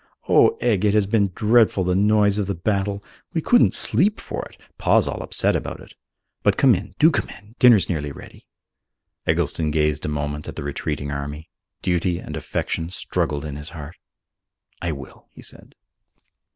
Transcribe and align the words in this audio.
Oh, 0.27 0.57
Egg, 0.61 0.83
it 0.83 0.95
has 0.95 1.05
been 1.05 1.31
dreadful, 1.35 1.83
the 1.83 1.93
noise 1.93 2.39
of 2.39 2.47
the 2.47 2.55
battle! 2.55 3.03
We 3.35 3.41
couldn't 3.41 3.75
sleep 3.75 4.19
for 4.19 4.43
it. 4.45 4.57
Pa's 4.79 5.07
all 5.07 5.21
upset 5.21 5.55
about 5.55 5.79
it. 5.79 5.93
But 6.41 6.57
come 6.57 6.73
in. 6.73 6.95
Do 6.97 7.11
come 7.11 7.29
in. 7.29 7.53
Dinner's 7.59 7.87
nearly 7.87 8.11
ready." 8.11 8.47
Eggleston 9.27 9.69
gazed 9.69 10.03
a 10.03 10.09
moment 10.09 10.47
at 10.47 10.55
the 10.55 10.63
retreating 10.63 11.11
army. 11.11 11.51
Duty 11.83 12.17
and 12.17 12.35
affection 12.35 12.89
struggled 12.89 13.45
in 13.45 13.57
his 13.57 13.69
heart. 13.77 13.97
"I 14.81 14.91
will," 14.91 15.27
he 15.29 15.43
said. 15.43 15.75